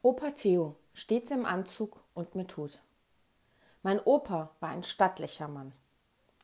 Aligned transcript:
Opa 0.00 0.30
Theo, 0.30 0.76
stets 0.92 1.32
im 1.32 1.44
Anzug 1.44 2.04
und 2.14 2.36
mit 2.36 2.56
Hut. 2.56 2.78
Mein 3.82 3.98
Opa 3.98 4.50
war 4.60 4.68
ein 4.68 4.84
stattlicher 4.84 5.48
Mann, 5.48 5.72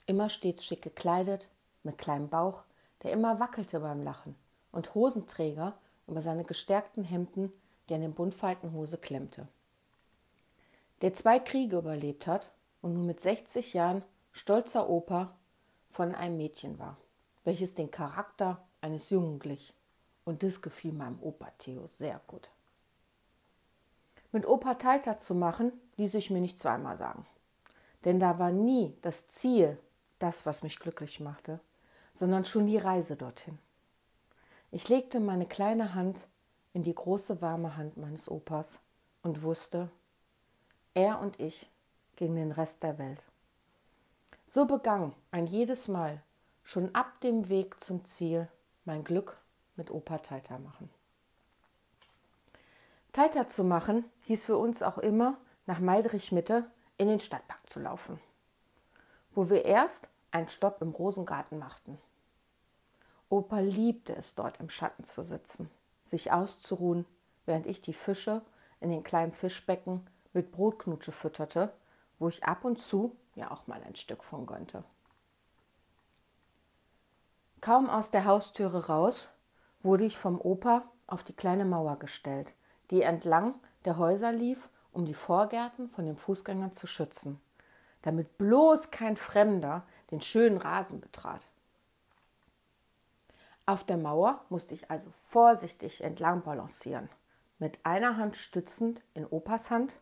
immer 0.07 0.29
stets 0.29 0.65
schick 0.65 0.83
gekleidet, 0.83 1.49
mit 1.85 1.97
kleinem 1.97 2.29
Bauch, 2.29 2.65
der 3.05 3.13
immer 3.13 3.39
wackelte 3.39 3.79
beim 3.79 4.03
Lachen, 4.03 4.35
und 4.73 4.97
Hosenträger 4.97 5.79
über 6.09 6.21
seine 6.21 6.43
gestärkten 6.43 7.05
Hemden, 7.05 7.53
die 7.89 7.95
an 7.95 8.01
den 8.01 8.13
Buntfaltenhose 8.13 8.99
klemmte. 8.99 9.47
Der 11.03 11.15
zwei 11.15 11.39
Kriege 11.39 11.79
überlebt 11.79 12.27
hat 12.27 12.51
und 12.83 12.95
nun 12.95 13.07
mit 13.07 13.21
60 13.21 13.73
Jahren 13.73 14.03
stolzer 14.33 14.91
Opa 14.91 15.33
von 15.93 16.13
einem 16.17 16.39
Mädchen 16.39 16.81
war, 16.81 16.97
welches 17.45 17.77
den 17.77 17.93
Charakter 17.93 18.67
eines 18.81 19.11
Jungen 19.11 19.39
glich. 19.39 19.75
Und 20.25 20.43
das 20.43 20.61
gefiel 20.61 20.93
meinem 20.93 21.23
Opa 21.23 21.53
Theo 21.59 21.87
sehr 21.87 22.21
gut. 22.27 22.51
Mit 24.35 24.49
Opa 24.49 24.75
Teiter 24.75 25.17
zu 25.17 25.33
machen, 25.37 25.71
ließ 25.97 26.15
ich 26.15 26.29
mir 26.29 26.41
nicht 26.41 26.59
zweimal 26.59 26.97
sagen. 26.97 27.25
Denn 28.05 28.19
da 28.19 28.41
war 28.41 28.51
nie 28.51 28.93
das 29.01 29.29
Ziel, 29.29 29.79
das, 30.19 30.45
was 30.45 30.65
mich 30.65 30.81
glücklich 30.81 31.21
machte, 31.21 31.61
sondern 32.13 32.45
schon 32.45 32.67
die 32.67 32.79
Reise 32.79 33.15
dorthin. 33.15 33.61
Ich 34.73 34.89
legte 34.89 35.21
meine 35.21 35.47
kleine 35.47 35.95
Hand 35.95 36.27
in 36.73 36.83
die 36.83 36.97
große 36.97 37.43
warme 37.43 37.77
Hand 37.77 37.97
meines 37.97 38.29
Opas 38.29 38.81
und 39.23 39.45
wusste, 39.45 39.89
er 40.95 41.21
und 41.21 41.39
ich 41.39 41.71
gegen 42.17 42.35
den 42.35 42.51
Rest 42.51 42.83
der 42.83 42.99
Welt. 42.99 43.23
So 44.49 44.67
begann 44.67 45.15
ein 45.31 45.47
jedes 45.47 45.87
Mal 45.87 46.21
schon 46.65 46.93
ab 46.93 47.21
dem 47.21 47.49
Weg 47.49 47.81
zum 47.81 48.05
Ziel 48.05 48.49
mein 48.85 49.05
Glück 49.05 49.37
mit 49.77 49.93
Opa 49.93 50.19
Teiter 50.19 50.59
machen. 50.59 50.91
Teiter 53.15 53.47
zu 53.47 53.63
machen 53.63 54.05
hieß 54.23 54.45
für 54.45 54.59
uns 54.59 54.83
auch 54.83 54.99
immer, 54.99 55.39
nach 55.67 55.79
Meidrich 55.79 56.33
Mitte 56.33 56.67
in 56.99 57.07
den 57.07 57.21
Stadtpark 57.21 57.71
zu 57.71 57.79
laufen, 57.79 58.19
wo 59.31 59.49
wir 59.49 59.65
erst 59.65 60.11
einen 60.33 60.49
Stopp 60.49 60.83
im 60.83 60.91
Rosengarten 60.91 61.61
machten. 61.61 61.97
Opa 63.29 63.61
liebte 63.61 64.17
es, 64.17 64.35
dort 64.35 64.59
im 64.59 64.69
Schatten 64.69 65.05
zu 65.05 65.23
sitzen, 65.23 65.71
sich 66.03 66.33
auszuruhen, 66.33 67.07
während 67.47 67.67
ich 67.67 67.81
die 67.81 67.93
Fische 67.93 68.43
in 68.81 68.91
den 68.91 69.05
kleinen 69.05 69.33
Fischbecken 69.33 70.05
mit 70.33 70.51
Brotknutsche 70.51 71.13
fütterte, 71.13 71.73
wo 72.19 72.29
ich 72.29 72.43
ab 72.43 72.65
und 72.65 72.81
zu 72.81 73.15
mir 73.37 73.53
auch 73.53 73.69
mal 73.69 73.81
ein 73.85 73.95
Stück 73.95 74.25
von 74.25 74.45
gönnte. 74.45 74.83
Kaum 77.61 77.89
aus 77.89 78.11
der 78.11 78.25
Haustüre 78.25 78.89
raus, 78.89 79.29
wurde 79.85 80.05
ich 80.05 80.19
vom 80.19 80.41
Opa 80.41 80.83
auf 81.07 81.23
die 81.23 81.33
kleine 81.33 81.65
Mauer 81.65 81.97
gestellt, 82.01 82.55
die 82.91 83.03
entlang 83.03 83.55
der 83.85 83.99
Häuser 83.99 84.33
lief, 84.33 84.69
um 84.93 85.05
die 85.05 85.15
Vorgärten 85.15 85.89
von 85.91 86.07
den 86.07 86.17
Fußgängern 86.17 86.73
zu 86.73 86.87
schützen, 86.87 87.41
damit 88.03 88.39
bloß 88.39 88.91
kein 88.91 89.17
Fremder 89.17 89.87
den 90.11 90.21
schönen 90.21 90.59
Rasen 90.59 91.01
betrat. 91.01 91.47
Auf 93.67 93.85
der 93.85 93.97
Mauer 93.97 94.45
musste 94.51 94.75
ich 94.75 94.91
also 94.91 95.11
vorsichtig 95.29 96.05
entlang 96.05 96.43
balancieren, 96.43 97.09
mit 97.59 97.79
einer 97.85 98.17
Hand 98.17 98.37
stützend 98.37 99.01
in 99.15 99.27
Opas 99.27 99.71
Hand, 99.71 99.99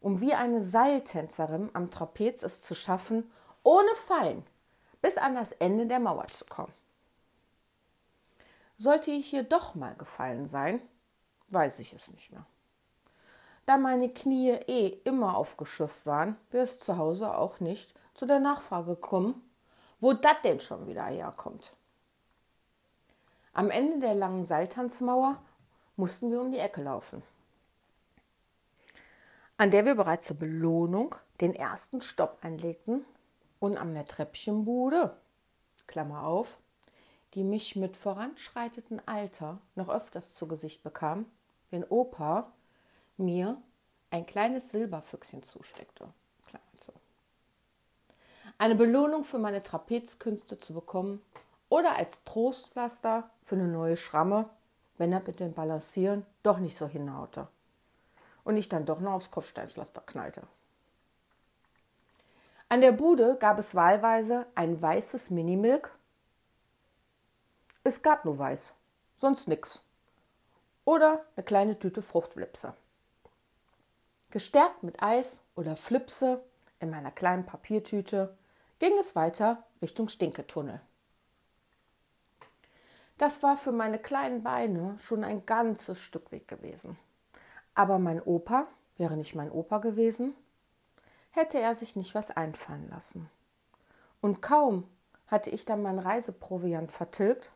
um 0.00 0.20
wie 0.20 0.34
eine 0.34 0.60
Seiltänzerin 0.60 1.70
am 1.72 1.90
Trapez 1.90 2.42
es 2.42 2.60
zu 2.60 2.74
schaffen, 2.74 3.30
ohne 3.62 3.94
Fallen 4.06 4.44
bis 5.00 5.16
an 5.18 5.34
das 5.34 5.52
Ende 5.52 5.86
der 5.86 6.00
Mauer 6.00 6.26
zu 6.26 6.44
kommen. 6.46 6.72
Sollte 8.76 9.12
ich 9.12 9.26
hier 9.26 9.44
doch 9.44 9.74
mal 9.74 9.94
gefallen 9.94 10.46
sein, 10.46 10.82
weiß 11.48 11.78
ich 11.78 11.92
es 11.92 12.08
nicht 12.08 12.32
mehr. 12.32 12.46
Da 13.66 13.78
meine 13.78 14.10
Knie 14.10 14.50
eh 14.50 14.88
immer 15.04 15.36
aufgeschürft 15.36 16.04
waren, 16.04 16.36
wäre 16.50 16.64
es 16.64 16.78
zu 16.78 16.98
Hause 16.98 17.36
auch 17.36 17.60
nicht 17.60 17.94
zu 18.12 18.26
der 18.26 18.40
Nachfrage 18.40 18.94
kommen, 18.96 19.42
wo 20.00 20.12
das 20.12 20.36
denn 20.44 20.60
schon 20.60 20.86
wieder 20.86 21.06
herkommt. 21.06 21.74
Am 23.54 23.70
Ende 23.70 24.00
der 24.00 24.14
langen 24.14 24.44
Seiltanzmauer 24.44 25.40
mussten 25.96 26.30
wir 26.30 26.40
um 26.40 26.50
die 26.50 26.58
Ecke 26.58 26.82
laufen, 26.82 27.22
an 29.56 29.70
der 29.70 29.84
wir 29.84 29.94
bereits 29.94 30.26
zur 30.26 30.36
Belohnung 30.36 31.14
den 31.40 31.54
ersten 31.54 32.00
Stopp 32.00 32.38
einlegten 32.42 33.04
und 33.60 33.78
an 33.78 33.94
der 33.94 34.06
Treppchenbude, 34.06 35.16
Klammer 35.86 36.24
auf, 36.24 36.58
die 37.34 37.44
mich 37.44 37.76
mit 37.76 37.96
voranschreitendem 37.96 39.00
Alter 39.06 39.60
noch 39.74 39.88
öfters 39.88 40.34
zu 40.34 40.46
Gesicht 40.48 40.82
bekam, 40.82 41.26
wenn 41.74 41.84
Opa 41.88 42.52
mir 43.16 43.60
ein 44.10 44.26
kleines 44.26 44.70
Silberfüchschen 44.70 45.42
zusteckte. 45.42 46.08
Eine 48.56 48.76
Belohnung 48.76 49.24
für 49.24 49.40
meine 49.40 49.60
Trapezkünste 49.60 50.56
zu 50.56 50.72
bekommen 50.72 51.20
oder 51.68 51.96
als 51.96 52.22
Trostpflaster 52.22 53.28
für 53.44 53.56
eine 53.56 53.66
neue 53.66 53.96
Schramme, 53.96 54.48
wenn 54.96 55.12
er 55.12 55.20
mit 55.26 55.40
dem 55.40 55.52
Balancieren 55.52 56.24
doch 56.44 56.58
nicht 56.58 56.76
so 56.76 56.86
hinhaute 56.86 57.48
und 58.44 58.56
ich 58.56 58.68
dann 58.68 58.86
doch 58.86 59.00
noch 59.00 59.14
aufs 59.14 59.32
Kopfsteinpflaster 59.32 60.02
knallte. 60.02 60.42
An 62.68 62.82
der 62.82 62.92
Bude 62.92 63.36
gab 63.40 63.58
es 63.58 63.74
wahlweise 63.74 64.46
ein 64.54 64.80
weißes 64.80 65.30
Minimilk. 65.30 65.90
Es 67.82 68.00
gab 68.00 68.24
nur 68.24 68.38
weiß, 68.38 68.74
sonst 69.16 69.48
nix. 69.48 69.83
Oder 70.84 71.24
eine 71.36 71.44
kleine 71.44 71.78
Tüte 71.78 72.02
Fruchtflipse. 72.02 72.74
Gestärkt 74.30 74.82
mit 74.82 75.02
Eis 75.02 75.42
oder 75.54 75.76
Flipse 75.76 76.42
in 76.80 76.90
meiner 76.90 77.10
kleinen 77.10 77.44
Papiertüte 77.44 78.36
ging 78.78 78.92
es 78.98 79.16
weiter 79.16 79.64
Richtung 79.80 80.08
Stinketunnel. 80.08 80.80
Das 83.16 83.42
war 83.42 83.56
für 83.56 83.72
meine 83.72 83.98
kleinen 83.98 84.42
Beine 84.42 84.98
schon 84.98 85.22
ein 85.22 85.46
ganzes 85.46 86.00
Stück 86.00 86.32
Weg 86.32 86.48
gewesen. 86.48 86.98
Aber 87.74 87.98
mein 87.98 88.20
Opa, 88.20 88.66
wäre 88.96 89.16
nicht 89.16 89.34
mein 89.34 89.50
Opa 89.50 89.78
gewesen, 89.78 90.34
hätte 91.30 91.58
er 91.58 91.74
sich 91.74 91.96
nicht 91.96 92.14
was 92.14 92.30
einfallen 92.30 92.88
lassen. 92.90 93.30
Und 94.20 94.42
kaum 94.42 94.88
hatte 95.26 95.50
ich 95.50 95.64
dann 95.64 95.82
mein 95.82 95.98
Reiseproviant 95.98 96.92
vertilgt, 96.92 97.52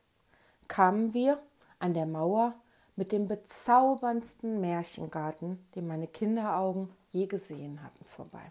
kamen 0.68 1.12
wir 1.12 1.42
an 1.78 1.94
der 1.94 2.06
Mauer 2.06 2.54
mit 2.98 3.12
dem 3.12 3.28
bezauberndsten 3.28 4.60
Märchengarten, 4.60 5.64
den 5.76 5.86
meine 5.86 6.08
Kinderaugen 6.08 6.90
je 7.10 7.26
gesehen 7.26 7.80
hatten, 7.84 8.04
vorbei. 8.04 8.50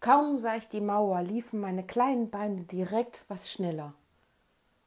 Kaum 0.00 0.36
sah 0.36 0.56
ich 0.56 0.68
die 0.68 0.82
Mauer, 0.82 1.22
liefen 1.22 1.60
meine 1.60 1.82
kleinen 1.82 2.28
Beine 2.28 2.64
direkt 2.64 3.24
was 3.28 3.50
schneller 3.50 3.94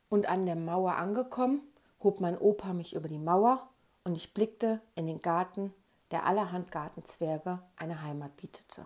und 0.09 0.29
an 0.29 0.45
der 0.45 0.55
Mauer 0.55 0.93
angekommen, 0.93 1.61
hob 2.03 2.19
mein 2.19 2.37
Opa 2.37 2.71
mich 2.71 2.93
über 2.93 3.07
die 3.07 3.17
Mauer 3.17 3.67
und 4.03 4.15
ich 4.15 4.35
blickte 4.35 4.79
in 4.93 5.07
den 5.07 5.23
Garten, 5.23 5.73
der 6.11 6.27
allerhand 6.27 6.71
Gartenzwerge 6.71 7.63
eine 7.77 8.03
Heimat 8.03 8.37
bietete. 8.37 8.85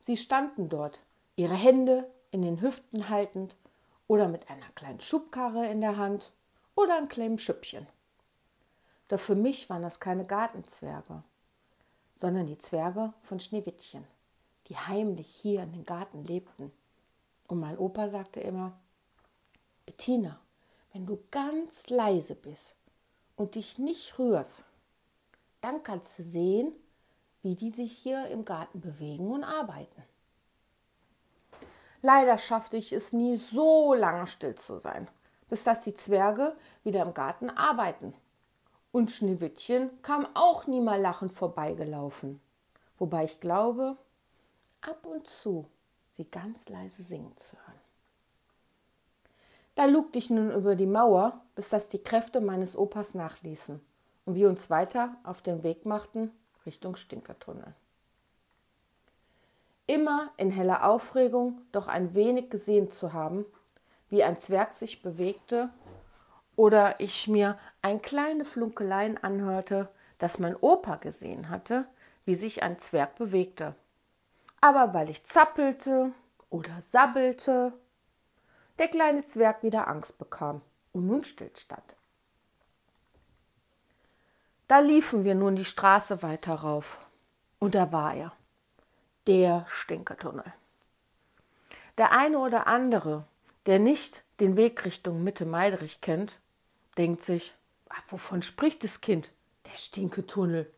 Sie 0.00 0.18
standen 0.18 0.68
dort, 0.68 1.00
ihre 1.36 1.54
Hände 1.54 2.10
in 2.30 2.42
den 2.42 2.60
Hüften 2.60 3.08
haltend 3.08 3.56
oder 4.10 4.26
mit 4.26 4.50
einer 4.50 4.68
kleinen 4.74 4.98
Schubkarre 4.98 5.68
in 5.68 5.80
der 5.80 5.96
Hand 5.96 6.32
oder 6.74 6.96
einem 6.96 7.06
kleinen 7.06 7.38
Schüppchen. 7.38 7.86
Doch 9.06 9.20
für 9.20 9.36
mich 9.36 9.70
waren 9.70 9.82
das 9.82 10.00
keine 10.00 10.26
Gartenzwerge, 10.26 11.22
sondern 12.16 12.48
die 12.48 12.58
Zwerge 12.58 13.12
von 13.22 13.38
Schneewittchen, 13.38 14.04
die 14.66 14.76
heimlich 14.76 15.28
hier 15.28 15.62
in 15.62 15.70
den 15.70 15.84
Garten 15.84 16.24
lebten 16.24 16.72
und 17.46 17.60
mein 17.60 17.78
Opa 17.78 18.08
sagte 18.08 18.40
immer, 18.40 18.72
Bettina, 19.86 20.40
wenn 20.92 21.06
du 21.06 21.22
ganz 21.30 21.88
leise 21.88 22.34
bist 22.34 22.74
und 23.36 23.54
dich 23.54 23.78
nicht 23.78 24.18
rührst, 24.18 24.64
dann 25.60 25.84
kannst 25.84 26.18
du 26.18 26.24
sehen, 26.24 26.72
wie 27.42 27.54
die 27.54 27.70
sich 27.70 27.92
hier 27.92 28.26
im 28.26 28.44
Garten 28.44 28.80
bewegen 28.80 29.30
und 29.30 29.44
arbeiten. 29.44 30.02
Leider 32.02 32.38
schaffte 32.38 32.76
ich 32.76 32.92
es 32.92 33.12
nie 33.12 33.36
so 33.36 33.94
lange 33.94 34.26
still 34.26 34.54
zu 34.54 34.78
sein, 34.78 35.08
bis 35.48 35.64
dass 35.64 35.82
die 35.82 35.94
Zwerge 35.94 36.56
wieder 36.82 37.02
im 37.02 37.14
Garten 37.14 37.50
arbeiten. 37.50 38.14
Und 38.92 39.10
Schneewittchen 39.10 39.90
kam 40.02 40.26
auch 40.34 40.66
nie 40.66 40.80
mal 40.80 41.00
lachend 41.00 41.32
vorbeigelaufen, 41.32 42.40
wobei 42.98 43.24
ich 43.24 43.40
glaube, 43.40 43.96
ab 44.80 45.06
und 45.06 45.28
zu 45.28 45.66
sie 46.08 46.24
ganz 46.24 46.68
leise 46.68 47.02
singen 47.02 47.36
zu 47.36 47.56
hören. 47.56 47.80
Da 49.76 49.84
lugte 49.84 50.18
ich 50.18 50.30
nun 50.30 50.50
über 50.50 50.74
die 50.74 50.86
Mauer, 50.86 51.40
bis 51.54 51.68
dass 51.68 51.88
die 51.88 52.02
Kräfte 52.02 52.40
meines 52.40 52.76
Opas 52.76 53.14
nachließen 53.14 53.80
und 54.24 54.34
wir 54.34 54.48
uns 54.48 54.70
weiter 54.70 55.16
auf 55.22 55.42
den 55.42 55.62
Weg 55.62 55.86
machten 55.86 56.32
Richtung 56.66 56.96
Stinkertunnel. 56.96 57.74
Immer 59.90 60.30
in 60.36 60.52
heller 60.52 60.84
Aufregung, 60.84 61.62
doch 61.72 61.88
ein 61.88 62.14
wenig 62.14 62.48
gesehen 62.48 62.90
zu 62.90 63.12
haben, 63.12 63.44
wie 64.08 64.22
ein 64.22 64.38
Zwerg 64.38 64.72
sich 64.72 65.02
bewegte 65.02 65.68
oder 66.54 67.00
ich 67.00 67.26
mir 67.26 67.58
ein 67.82 68.00
kleine 68.00 68.44
Flunkeleien 68.44 69.18
anhörte, 69.20 69.88
dass 70.18 70.38
mein 70.38 70.54
Opa 70.54 70.94
gesehen 70.94 71.48
hatte, 71.48 71.86
wie 72.24 72.36
sich 72.36 72.62
ein 72.62 72.78
Zwerg 72.78 73.16
bewegte. 73.16 73.74
Aber 74.60 74.94
weil 74.94 75.10
ich 75.10 75.24
zappelte 75.24 76.12
oder 76.50 76.80
sabbelte, 76.80 77.72
der 78.78 78.86
kleine 78.86 79.24
Zwerg 79.24 79.64
wieder 79.64 79.88
Angst 79.88 80.18
bekam 80.18 80.60
und 80.92 81.08
nun 81.08 81.24
stillstand. 81.24 81.96
Da 84.68 84.78
liefen 84.78 85.24
wir 85.24 85.34
nun 85.34 85.56
die 85.56 85.64
Straße 85.64 86.22
weiter 86.22 86.54
rauf. 86.54 86.96
Und 87.58 87.74
da 87.74 87.90
war 87.90 88.14
er, 88.14 88.32
der 89.30 89.64
Stinketunnel. 89.68 90.52
Der 91.98 92.10
eine 92.10 92.40
oder 92.40 92.66
andere, 92.66 93.26
der 93.66 93.78
nicht 93.78 94.24
den 94.40 94.56
Weg 94.56 94.84
Richtung 94.84 95.22
Mitte 95.22 95.46
Meidrich 95.46 96.00
kennt, 96.00 96.40
denkt 96.98 97.22
sich, 97.22 97.54
ach, 97.88 98.02
wovon 98.08 98.42
spricht 98.42 98.82
das 98.82 99.00
Kind? 99.00 99.30
Der 99.66 99.78
Stinketunnel. 99.78 100.68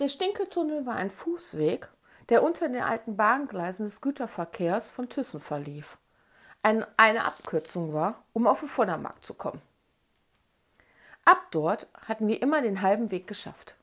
Der 0.00 0.08
Stinketunnel 0.08 0.86
war 0.86 0.96
ein 0.96 1.08
Fußweg, 1.08 1.86
der 2.30 2.42
unter 2.42 2.68
den 2.68 2.82
alten 2.82 3.16
Bahngleisen 3.16 3.86
des 3.86 4.00
Güterverkehrs 4.00 4.90
von 4.90 5.08
Thyssen 5.08 5.40
verlief. 5.40 5.98
Ein, 6.62 6.84
eine 6.96 7.24
Abkürzung 7.26 7.94
war, 7.94 8.24
um 8.32 8.48
auf 8.48 8.58
den 8.58 8.68
Vordermarkt 8.68 9.24
zu 9.24 9.34
kommen. 9.34 9.62
Ab 11.24 11.46
dort 11.52 11.86
hatten 11.94 12.26
wir 12.26 12.42
immer 12.42 12.60
den 12.60 12.82
halben 12.82 13.12
Weg 13.12 13.28
geschafft. 13.28 13.76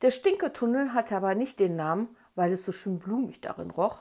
Der 0.00 0.10
Stinketunnel 0.10 0.94
hatte 0.94 1.14
aber 1.14 1.34
nicht 1.34 1.60
den 1.60 1.76
Namen, 1.76 2.16
weil 2.38 2.52
es 2.52 2.64
so 2.64 2.70
schön 2.70 3.00
blumig 3.00 3.40
darin 3.40 3.70
roch, 3.70 3.98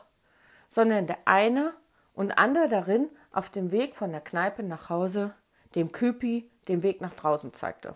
sondern 0.69 1.07
der 1.07 1.17
eine 1.25 1.73
und 2.13 2.37
andere 2.37 2.69
darin 2.69 3.09
auf 3.31 3.49
dem 3.49 3.71
Weg 3.71 3.95
von 3.95 4.11
der 4.11 4.21
Kneipe 4.21 4.61
nach 4.61 4.89
Hause 4.89 5.33
dem 5.73 5.91
Küpi 5.91 6.49
den 6.67 6.83
Weg 6.83 7.01
nach 7.01 7.15
draußen 7.15 7.51
zeigte. 7.53 7.95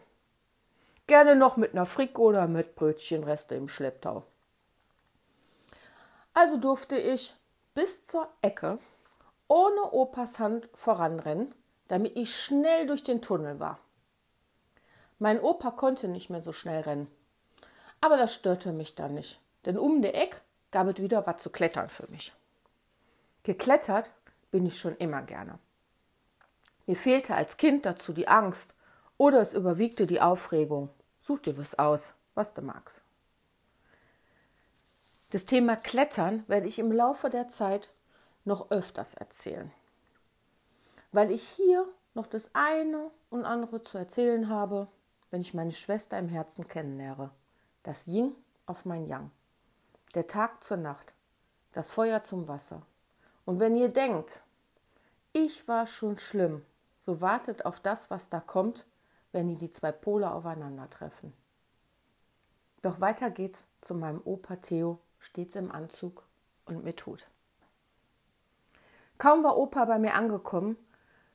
Gerne 1.05 1.35
noch 1.35 1.57
mit 1.57 1.73
einer 1.73 1.85
Frick 1.85 2.17
oder 2.17 2.47
mit 2.47 2.75
Brötchenreste 2.75 3.53
im 3.53 3.67
Schlepptau. 3.67 4.23
Also 6.33 6.57
durfte 6.57 6.97
ich 6.97 7.35
bis 7.75 8.03
zur 8.03 8.27
Ecke 8.41 8.79
ohne 9.47 9.91
Opas 9.91 10.39
Hand 10.39 10.69
voranrennen, 10.73 11.53
damit 11.87 12.15
ich 12.15 12.35
schnell 12.35 12.87
durch 12.87 13.03
den 13.03 13.21
Tunnel 13.21 13.59
war. 13.59 13.77
Mein 15.19 15.39
Opa 15.39 15.69
konnte 15.69 16.07
nicht 16.07 16.31
mehr 16.31 16.41
so 16.41 16.51
schnell 16.51 16.81
rennen. 16.81 17.07
Aber 17.99 18.17
das 18.17 18.33
störte 18.33 18.71
mich 18.71 18.95
dann 18.95 19.13
nicht, 19.13 19.39
denn 19.65 19.77
um 19.77 20.01
der 20.01 20.15
Eck 20.15 20.41
gab 20.71 20.87
es 20.87 20.97
wieder 20.97 21.25
was 21.25 21.41
zu 21.41 21.49
klettern 21.49 21.89
für 21.89 22.09
mich. 22.11 22.33
Geklettert 23.43 24.11
bin 24.51 24.65
ich 24.65 24.79
schon 24.79 24.95
immer 24.97 25.21
gerne. 25.21 25.59
Mir 26.85 26.95
fehlte 26.95 27.35
als 27.35 27.57
Kind 27.57 27.85
dazu 27.85 28.13
die 28.13 28.27
Angst 28.27 28.73
oder 29.17 29.39
es 29.41 29.53
überwiegte 29.53 30.05
die 30.05 30.21
Aufregung. 30.21 30.89
Such 31.21 31.39
dir 31.39 31.57
was 31.57 31.77
aus, 31.77 32.13
was 32.33 32.53
du 32.53 32.61
magst. 32.61 33.01
Das 35.31 35.45
Thema 35.45 35.75
Klettern 35.77 36.43
werde 36.47 36.67
ich 36.67 36.79
im 36.79 36.91
Laufe 36.91 37.29
der 37.29 37.47
Zeit 37.47 37.89
noch 38.43 38.71
öfters 38.71 39.13
erzählen, 39.13 39.71
weil 41.11 41.31
ich 41.31 41.43
hier 41.43 41.87
noch 42.13 42.27
das 42.27 42.49
eine 42.53 43.11
und 43.29 43.45
andere 43.45 43.81
zu 43.81 43.97
erzählen 43.97 44.49
habe, 44.49 44.87
wenn 45.29 45.41
ich 45.41 45.53
meine 45.53 45.71
Schwester 45.71 46.17
im 46.19 46.27
Herzen 46.27 46.67
kennenlerne. 46.67 47.31
Das 47.83 48.07
Ying 48.07 48.35
auf 48.65 48.83
mein 48.83 49.07
Yang. 49.07 49.31
Der 50.13 50.27
Tag 50.27 50.61
zur 50.61 50.75
Nacht. 50.75 51.13
Das 51.71 51.93
Feuer 51.93 52.21
zum 52.21 52.49
Wasser. 52.49 52.81
Und 53.45 53.61
wenn 53.61 53.77
ihr 53.77 53.87
denkt, 53.87 54.43
ich 55.31 55.69
war 55.69 55.87
schon 55.87 56.17
schlimm, 56.17 56.65
so 56.99 57.21
wartet 57.21 57.65
auf 57.65 57.79
das, 57.79 58.09
was 58.09 58.29
da 58.29 58.41
kommt, 58.41 58.85
wenn 59.31 59.47
ihr 59.47 59.57
die 59.57 59.71
zwei 59.71 59.93
Pole 59.93 60.29
aufeinandertreffen. 60.29 61.31
Doch 62.81 62.99
weiter 62.99 63.31
geht's 63.31 63.67
zu 63.79 63.95
meinem 63.95 64.21
Opa 64.25 64.57
Theo, 64.57 64.99
stets 65.17 65.55
im 65.55 65.71
Anzug 65.71 66.25
und 66.65 66.83
mit 66.83 67.05
Hut. 67.05 67.25
Kaum 69.17 69.45
war 69.45 69.57
Opa 69.57 69.85
bei 69.85 69.97
mir 69.97 70.15
angekommen, 70.15 70.75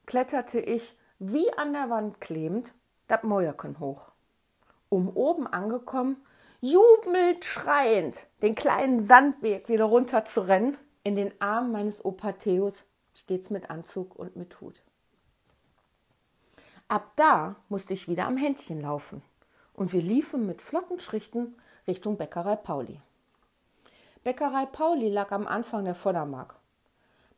kletterte 0.05 0.61
ich 0.61 0.94
wie 1.19 1.50
an 1.55 1.72
der 1.72 1.88
Wand 1.88 2.20
klebend 2.20 2.75
das 3.08 3.22
Mäuerchen 3.22 3.79
hoch. 3.79 4.11
Um 4.90 5.08
oben 5.08 5.46
angekommen, 5.46 6.25
jubelnd 6.61 7.44
schreiend, 7.44 8.26
den 8.43 8.55
kleinen 8.55 9.00
Sandweg 9.00 9.69
wieder 9.69 9.85
runter 9.85 10.25
zu 10.25 10.47
rennen, 10.47 10.76
in 11.03 11.17
den 11.17 11.32
Arm 11.41 11.73
meines 11.73 12.05
Opa 12.05 12.32
Theos, 12.32 12.85
stets 13.14 13.50
mit 13.50 13.70
Anzug 13.70 14.17
und 14.17 14.37
mit 14.37 14.61
Hut. 14.61 14.82
Ab 16.88 17.12
da 17.17 17.56
musste 17.69 17.94
ich 17.94 18.08
wieder 18.08 18.26
am 18.26 18.37
Händchen 18.37 18.81
laufen 18.81 19.23
und 19.73 19.93
wir 19.93 20.03
liefen 20.03 20.47
mit 20.47 20.62
flotten 20.62 21.00
Schrichten 21.00 21.56
Richtung 21.87 22.17
Bäckerei 22.17 22.56
Pauli. 22.56 23.00
Bäckerei 24.25 24.67
Pauli 24.67 25.08
lag 25.08 25.31
am 25.31 25.47
Anfang 25.47 25.85
der 25.85 25.94
Vordermark. 25.94 26.58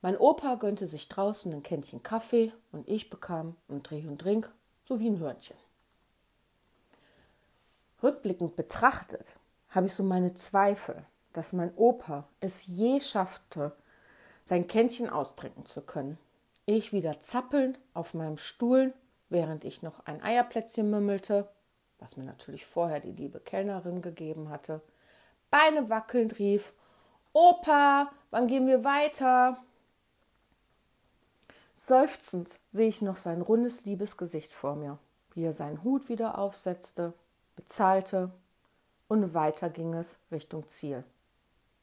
Mein 0.01 0.17
Opa 0.17 0.55
gönnte 0.55 0.87
sich 0.87 1.09
draußen 1.09 1.53
ein 1.53 1.63
Kännchen 1.63 2.03
Kaffee 2.03 2.53
und 2.73 2.89
ich 2.89 3.11
bekam 3.11 3.57
ein 3.69 3.83
Dreh 3.83 4.07
und 4.07 4.19
Drink 4.19 4.51
sowie 4.85 5.09
ein 5.09 5.19
Hörnchen. 5.19 5.57
Rückblickend 8.03 8.57
betrachtet 8.57 9.37
habe 9.71 9.87
ich 9.87 9.95
so 9.95 10.03
meine 10.05 10.35
Zweifel, 10.35 11.05
dass 11.33 11.53
mein 11.53 11.75
Opa 11.77 12.29
es 12.41 12.67
je 12.67 13.01
schaffte, 13.01 13.73
sein 14.45 14.67
Kännchen 14.67 15.11
austrinken 15.11 15.67
zu 15.67 15.83
können. 15.83 16.19
Ich 16.65 16.93
wieder 16.93 17.21
zappelnd 17.21 17.79
auf 17.95 18.15
meinem 18.15 18.39
Stuhl, 18.39 18.95
während 19.29 19.65
ich 19.65 19.83
noch 19.83 20.07
ein 20.07 20.23
Eierplätzchen 20.23 20.89
mümmelte, 20.91 21.49
was 21.99 22.17
mir 22.17 22.25
natürlich 22.25 22.67
vorher 22.67 23.01
die 23.01 23.13
liebe 23.13 23.41
Kellnerin 23.41 24.01
gegeben 24.01 24.49
hatte, 24.49 24.81
Beine 25.51 25.89
wackelnd 25.89 26.39
rief: 26.39 26.73
Opa, 27.33 28.11
wann 28.31 28.47
gehen 28.49 28.67
wir 28.67 28.85
weiter? 28.85 29.59
Seufzend 31.75 32.49
sehe 32.71 32.89
ich 32.89 33.03
noch 33.03 33.17
sein 33.17 33.41
rundes, 33.41 33.85
liebes 33.85 34.17
Gesicht 34.17 34.53
vor 34.53 34.77
mir, 34.77 34.99
wie 35.33 35.45
er 35.45 35.53
seinen 35.53 35.83
Hut 35.85 36.09
wieder 36.09 36.39
aufsetzte 36.39 37.15
bezahlte 37.59 38.31
und 39.09 39.35
weiter 39.35 39.69
ging 39.69 39.93
es 39.93 40.21
Richtung 40.31 40.69
Ziel. 40.69 41.03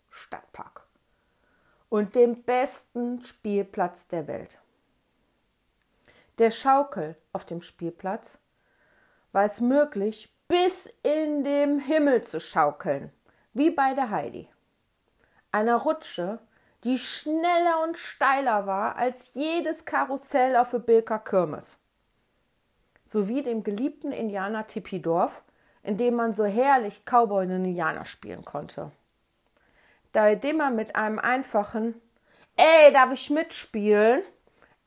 Stadtpark. 0.10 0.88
Und 1.89 2.16
dem 2.16 2.44
besten 2.44 3.22
Spielplatz 3.22 4.07
der 4.07 4.27
Welt. 4.27 4.62
Der 6.38 6.50
Schaukel 6.50 7.18
auf 7.33 7.44
dem 7.44 7.62
Spielplatz 7.62 8.39
war 9.34 9.44
es 9.44 9.60
möglich, 9.60 10.34
bis 10.48 10.88
in 11.03 11.44
den 11.44 11.79
Himmel 11.79 12.24
zu 12.24 12.39
schaukeln, 12.39 13.12
wie 13.53 13.70
bei 13.70 13.94
der 13.94 14.10
Heidi. 14.10 14.48
Einer 15.51 15.75
Rutsche, 15.75 16.39
die 16.86 16.98
schneller 16.98 17.84
und 17.84 17.98
steiler 17.98 18.65
war 18.65 18.96
als 18.96 19.34
jedes 19.34 19.84
Karussell 19.84 20.55
auf 20.55 20.72
der 20.72 20.79
Bilker 20.79 21.20
Kirmes. 21.20 21.79
Sowie 23.03 23.44
dem 23.44 23.63
geliebten 23.63 24.13
Indianer 24.13 24.67
Tipidorf, 24.67 25.44
in 25.86 25.98
dem 25.98 26.15
man 26.15 26.34
so 26.34 26.46
herrlich 26.46 27.04
Cowboy 27.06 27.46
und 27.46 27.51
Indianer 27.51 28.06
spielen 28.06 28.44
konnte. 28.44 28.92
Bei 30.12 30.36
dem 30.36 30.58
man 30.58 30.75
mit 30.75 30.96
einem 30.96 31.20
einfachen 31.20 32.01
Ey, 32.58 32.92
darf 32.94 33.12
ich 33.12 33.30
mitspielen? 33.30 34.24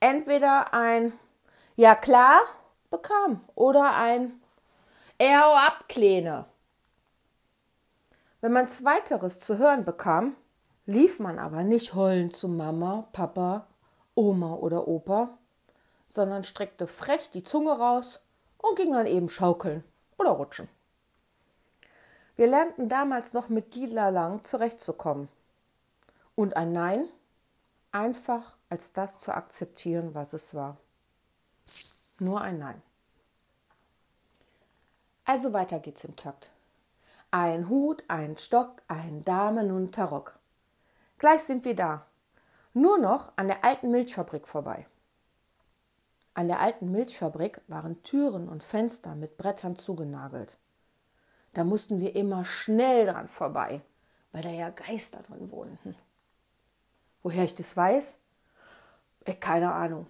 entweder 0.01 0.73
ein 0.73 1.13
Ja 1.77 1.95
klar 1.95 2.41
bekam 2.91 3.45
oder 3.55 3.95
ein 3.95 4.41
Ey, 5.19 5.35
hau 5.35 5.55
ab, 5.55 5.89
Kleine. 5.89 6.45
Wenn 8.41 8.53
man 8.53 8.69
zweiteres 8.69 9.41
zu 9.41 9.59
hören 9.59 9.85
bekam, 9.85 10.37
lief 10.87 11.19
man 11.19 11.41
aber 11.41 11.65
nicht 11.65 11.95
heulend 11.95 12.37
zu 12.37 12.49
Mama, 12.49 13.09
Papa, 13.13 13.67
Oma 14.15 14.55
oder 14.55 14.87
Opa, 14.87 15.37
sondern 16.09 16.45
streckte 16.45 16.87
frech 16.87 17.31
die 17.31 17.43
Zunge 17.43 17.73
raus 17.73 18.21
und 18.59 18.77
ging 18.77 18.93
dann 18.93 19.07
eben 19.07 19.29
schaukeln 19.29 19.83
oder 20.19 20.31
rutschen. 20.31 20.69
Wir 22.39 22.47
lernten 22.47 22.89
damals 22.89 23.33
noch 23.33 23.49
mit 23.49 23.73
Gila 23.73 24.11
lang 24.11 24.45
zurechtzukommen. 24.45 25.29
Und 26.37 26.57
ein 26.57 26.73
Nein 26.73 27.09
einfach 27.91 28.55
als 28.69 28.93
das 28.93 29.19
zu 29.19 29.35
akzeptieren, 29.35 30.15
was 30.15 30.33
es 30.33 30.55
war. 30.55 30.77
Nur 32.21 32.41
ein 32.41 32.61
Nein. 32.61 32.81
Also 35.25 35.53
weiter 35.53 35.81
geht's 35.81 36.05
im 36.05 36.15
Takt. 36.15 36.53
Ein 37.33 37.69
Hut, 37.69 38.05
ein 38.07 38.37
Stock, 38.37 38.83
ein 38.87 39.25
Damen 39.25 39.73
und 39.73 39.93
Tarock. 39.93 40.39
Gleich 41.19 41.43
sind 41.43 41.65
wir 41.65 41.75
da. 41.75 42.07
Nur 42.73 42.99
noch 42.99 43.33
an 43.35 43.49
der 43.49 43.65
alten 43.65 43.91
Milchfabrik 43.91 44.47
vorbei. 44.47 44.87
An 46.35 46.47
der 46.47 46.61
alten 46.61 46.93
Milchfabrik 46.93 47.63
waren 47.67 48.01
Türen 48.05 48.49
und 48.49 48.63
Fenster 48.63 49.17
mit 49.17 49.39
Brettern 49.39 49.75
zugenagelt. 49.75 50.57
Da 51.59 51.65
mussten 51.65 51.99
wir 51.99 52.15
immer 52.15 52.45
schnell 52.45 53.07
dran 53.07 53.27
vorbei, 53.27 53.81
weil 54.31 54.43
da 54.43 54.49
ja 54.49 54.71
Geister 54.71 55.25
drin 55.25 55.51
wohnten. 55.51 55.97
Woher 57.25 57.43
ich 57.43 57.57
das 57.57 57.77
weiß? 57.77 58.21
Äh, 59.25 59.35
keine 59.35 59.73
Ahnung. 59.73 60.07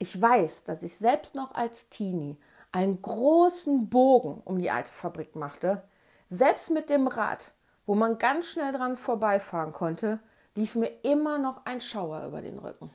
Ich 0.00 0.20
weiß, 0.20 0.64
dass 0.64 0.82
ich 0.82 0.96
selbst 0.96 1.36
noch 1.36 1.54
als 1.54 1.88
Teenie 1.88 2.36
einen 2.72 3.00
großen 3.00 3.88
Bogen 3.88 4.42
um 4.44 4.58
die 4.58 4.72
alte 4.72 4.92
Fabrik 4.92 5.36
machte. 5.36 5.84
Selbst 6.26 6.68
mit 6.70 6.90
dem 6.90 7.06
Rad, 7.06 7.52
wo 7.86 7.94
man 7.94 8.18
ganz 8.18 8.46
schnell 8.46 8.72
dran 8.72 8.96
vorbeifahren 8.96 9.72
konnte, 9.72 10.18
lief 10.56 10.74
mir 10.74 10.90
immer 11.04 11.38
noch 11.38 11.64
ein 11.64 11.80
Schauer 11.80 12.26
über 12.26 12.42
den 12.42 12.58
Rücken. 12.58 12.90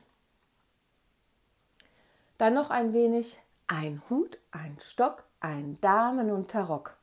Dann 2.37 2.53
noch 2.53 2.69
ein 2.69 2.91
wenig 2.91 3.39
ein 3.67 4.01
Hut, 4.09 4.39
ein 4.51 4.75
Stock, 4.81 5.23
ein 5.39 5.79
Damenunterrock. 5.79 6.97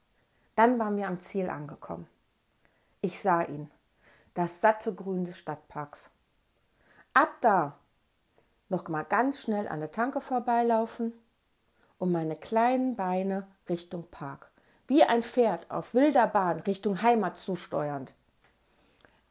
Dann 0.60 0.78
waren 0.78 0.98
wir 0.98 1.08
am 1.08 1.20
Ziel 1.20 1.48
angekommen. 1.48 2.06
Ich 3.00 3.18
sah 3.18 3.40
ihn, 3.40 3.70
das 4.34 4.60
satte 4.60 4.94
Grün 4.94 5.24
des 5.24 5.38
Stadtparks. 5.38 6.10
Ab 7.14 7.30
da 7.40 7.78
noch 8.68 8.86
mal 8.88 9.04
ganz 9.04 9.40
schnell 9.40 9.66
an 9.68 9.80
der 9.80 9.90
Tanke 9.90 10.20
vorbeilaufen 10.20 11.14
und 11.96 12.12
meine 12.12 12.36
kleinen 12.36 12.94
Beine 12.94 13.46
Richtung 13.70 14.04
Park, 14.10 14.50
wie 14.86 15.02
ein 15.02 15.22
Pferd 15.22 15.70
auf 15.70 15.94
wilder 15.94 16.26
Bahn 16.26 16.60
Richtung 16.60 17.00
Heimat 17.00 17.38
zusteuernd. 17.38 18.12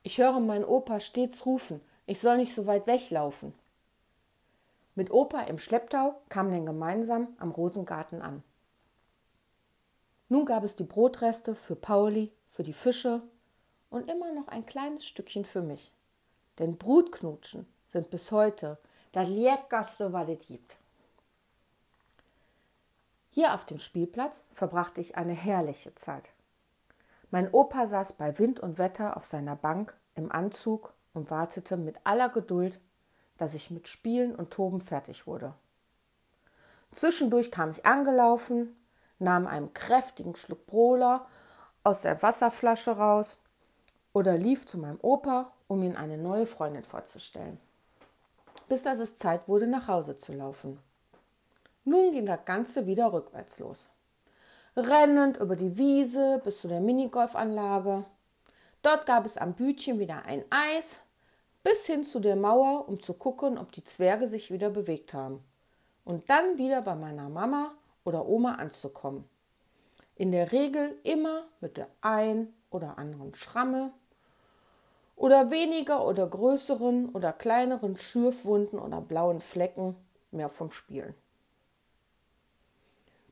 Ich 0.01 0.17
höre 0.17 0.39
meinen 0.39 0.65
Opa 0.65 0.99
stets 0.99 1.45
rufen, 1.45 1.79
ich 2.07 2.21
soll 2.21 2.37
nicht 2.37 2.55
so 2.55 2.65
weit 2.65 2.87
weglaufen. 2.87 3.53
Mit 4.95 5.11
Opa 5.11 5.41
im 5.41 5.59
Schlepptau 5.59 6.19
kamen 6.29 6.51
wir 6.51 6.61
gemeinsam 6.61 7.27
am 7.37 7.51
Rosengarten 7.51 8.23
an. 8.23 8.41
Nun 10.29 10.45
gab 10.45 10.63
es 10.63 10.75
die 10.75 10.83
Brotreste 10.83 11.55
für 11.55 11.75
Pauli, 11.75 12.31
für 12.51 12.63
die 12.63 12.73
Fische 12.73 13.21
und 13.89 14.09
immer 14.09 14.31
noch 14.31 14.47
ein 14.47 14.65
kleines 14.65 15.05
Stückchen 15.05 15.43
für 15.43 15.61
mich. 15.61 15.91
Denn 16.59 16.77
Brutknutschen 16.77 17.67
sind 17.87 18.09
bis 18.11 18.31
heute 18.31 18.77
das 19.11 19.27
Leckerste, 19.27 20.13
was 20.13 20.29
es 20.29 20.45
gibt. 20.47 20.77
Hier 23.31 23.53
auf 23.53 23.65
dem 23.65 23.79
Spielplatz 23.79 24.43
verbrachte 24.51 25.01
ich 25.01 25.17
eine 25.17 25.33
herrliche 25.33 25.95
Zeit. 25.95 26.29
Mein 27.31 27.51
Opa 27.51 27.87
saß 27.87 28.13
bei 28.13 28.37
Wind 28.37 28.59
und 28.59 28.77
Wetter 28.77 29.17
auf 29.17 29.25
seiner 29.25 29.55
Bank 29.55 29.95
im 30.15 30.31
Anzug 30.31 30.93
und 31.13 31.31
wartete 31.31 31.77
mit 31.77 31.95
aller 32.03 32.29
Geduld, 32.29 32.79
dass 33.37 33.53
ich 33.53 33.71
mit 33.71 33.87
Spielen 33.87 34.35
und 34.35 34.51
Toben 34.51 34.81
fertig 34.81 35.25
wurde. 35.25 35.53
Zwischendurch 36.91 37.51
kam 37.51 37.71
ich 37.71 37.85
angelaufen, 37.85 38.75
nahm 39.19 39.47
einen 39.47 39.73
kräftigen 39.73 40.35
Schluck 40.35 40.65
Brola 40.65 41.27
aus 41.83 42.01
der 42.01 42.21
Wasserflasche 42.21 42.91
raus 42.91 43.39
oder 44.13 44.37
lief 44.37 44.65
zu 44.65 44.77
meinem 44.77 44.99
Opa, 45.01 45.51
um 45.67 45.83
ihm 45.83 45.95
eine 45.95 46.17
neue 46.17 46.47
Freundin 46.47 46.83
vorzustellen. 46.83 47.59
Bis 48.67 48.83
dass 48.83 48.99
es 48.99 49.17
Zeit 49.17 49.47
wurde, 49.47 49.67
nach 49.67 49.87
Hause 49.87 50.17
zu 50.17 50.33
laufen. 50.33 50.79
Nun 51.85 52.11
ging 52.11 52.25
das 52.25 52.45
Ganze 52.45 52.85
wieder 52.85 53.11
rückwärts 53.13 53.59
los. 53.59 53.89
Rennend 54.75 55.37
über 55.37 55.55
die 55.55 55.77
Wiese 55.77 56.39
bis 56.43 56.61
zu 56.61 56.67
der 56.67 56.79
Minigolfanlage. 56.79 58.05
Dort 58.81 59.05
gab 59.05 59.25
es 59.25 59.37
am 59.37 59.53
Bütchen 59.53 59.99
wieder 59.99 60.23
ein 60.25 60.45
Eis, 60.49 61.01
bis 61.63 61.85
hin 61.85 62.03
zu 62.03 62.19
der 62.19 62.35
Mauer, 62.35 62.87
um 62.87 62.99
zu 62.99 63.13
gucken, 63.13 63.57
ob 63.57 63.71
die 63.71 63.83
Zwerge 63.83 64.27
sich 64.27 64.51
wieder 64.51 64.69
bewegt 64.69 65.13
haben. 65.13 65.43
Und 66.05 66.29
dann 66.29 66.57
wieder 66.57 66.81
bei 66.81 66.95
meiner 66.95 67.29
Mama 67.29 67.71
oder 68.03 68.27
Oma 68.27 68.55
anzukommen. 68.55 69.27
In 70.15 70.31
der 70.31 70.51
Regel 70.51 70.97
immer 71.03 71.45
mit 71.61 71.77
der 71.77 71.87
ein 72.01 72.53
oder 72.69 72.97
anderen 72.97 73.33
Schramme 73.33 73.91
oder 75.15 75.51
weniger 75.51 76.05
oder 76.05 76.27
größeren 76.27 77.09
oder 77.09 77.33
kleineren 77.33 77.97
Schürfwunden 77.97 78.79
oder 78.79 79.01
blauen 79.01 79.41
Flecken 79.41 79.95
mehr 80.31 80.49
vom 80.49 80.71
Spielen. 80.71 81.13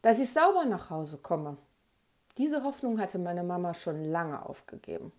Dass 0.01 0.19
ich 0.19 0.31
sauber 0.31 0.65
nach 0.65 0.89
Hause 0.89 1.17
komme, 1.17 1.57
diese 2.37 2.63
Hoffnung 2.63 2.99
hatte 2.99 3.17
meine 3.17 3.43
Mama 3.43 3.73
schon 3.73 4.03
lange 4.03 4.47
aufgegeben 4.47 5.11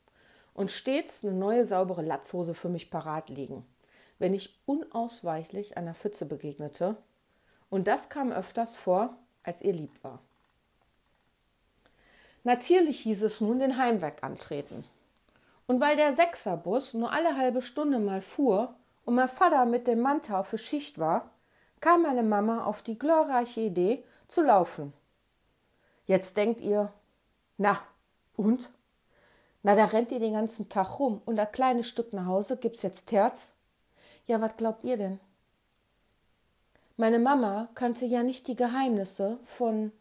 und 0.55 0.71
stets 0.71 1.25
eine 1.25 1.35
neue 1.35 1.65
saubere 1.65 2.03
Latzhose 2.03 2.55
für 2.55 2.69
mich 2.69 2.91
parat 2.91 3.29
liegen, 3.29 3.67
wenn 4.19 4.35
ich 4.35 4.61
unausweichlich 4.67 5.77
einer 5.77 5.95
Pfütze 5.95 6.27
begegnete. 6.27 6.97
Und 7.71 7.87
das 7.87 8.09
kam 8.09 8.33
öfters 8.33 8.77
vor, 8.77 9.17
als 9.49 9.63
ihr 9.63 9.73
lieb 9.73 9.93
war. 10.05 10.21
Natürlich 12.45 13.01
hieß 13.01 13.23
es 13.25 13.41
nun 13.41 13.59
den 13.59 13.77
Heimweg 13.77 14.23
antreten. 14.23 14.85
Und 15.67 15.81
weil 15.81 15.97
der 15.97 16.13
Sechserbus 16.13 16.95
nur 16.95 17.13
alle 17.13 17.37
halbe 17.37 17.61
Stunde 17.61 17.99
mal 17.99 18.23
fuhr 18.23 18.75
und 19.05 19.17
mein 19.17 19.29
Vater 19.29 19.67
mit 19.67 19.87
dem 19.87 20.01
Manta 20.01 20.43
für 20.43 20.57
Schicht 20.57 20.99
war, 20.99 21.31
kam 21.81 22.03
meine 22.03 22.23
Mama 22.23 22.65
auf 22.65 22.83
die 22.83 22.99
glorreiche 22.99 23.61
Idee 23.61 24.05
zu 24.29 24.43
laufen. 24.43 24.93
Jetzt 26.07 26.37
denkt 26.37 26.61
ihr, 26.61 26.93
na, 27.57 27.81
und? 28.37 28.71
Na, 29.63 29.75
da 29.75 29.87
rennt 29.87 30.11
ihr 30.11 30.21
den 30.21 30.33
ganzen 30.33 30.69
Tag 30.69 30.99
rum 30.99 31.21
und 31.27 31.39
ein 31.39 31.53
kleines 31.53 31.89
Stück 31.89 32.13
nach 32.13 32.27
Hause 32.27 32.57
gibt's 32.57 32.83
jetzt 32.83 33.09
Terz? 33.09 33.53
Ja, 34.27 34.41
was 34.41 34.57
glaubt 34.57 34.85
ihr 34.85 34.97
denn? 34.97 35.21
Meine 37.01 37.21
Mama 37.21 37.69
kannte 37.77 38.07
ja 38.07 38.25
nicht 38.25 38.49
die 38.49 38.57
Geheimnisse 38.57 39.39
von 39.45 39.93